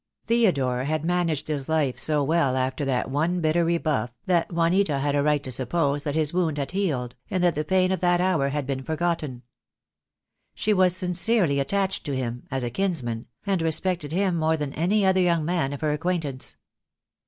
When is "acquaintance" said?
15.93-16.55